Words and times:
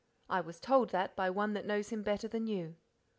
'I 0.31 0.41
was 0.41 0.59
told 0.59 0.89
that 0.89 1.15
by 1.15 1.29
one 1.29 1.53
that 1.53 1.67
knows 1.67 1.89
him 1.89 2.01
better 2.01 2.27
than 2.27 2.47
you.' 2.47 2.75